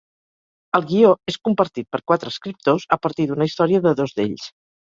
El 0.77 0.87
guió 0.91 1.11
és 1.33 1.37
compartit 1.49 1.87
per 1.97 2.01
quatre 2.13 2.33
escriptors, 2.37 2.89
a 2.97 2.99
partir 3.07 3.29
d’una 3.33 3.49
història 3.51 3.87
de 3.89 3.97
dos 4.01 4.17
d’ells. 4.19 4.53